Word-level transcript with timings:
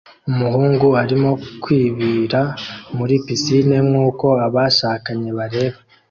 umuhungu 0.29 0.87
arimo 1.03 1.31
kwibira 1.63 2.41
muri 2.97 3.15
pisine 3.25 3.77
nkuko 3.87 4.27
abashakanye 4.47 5.29
bareba 5.37 5.77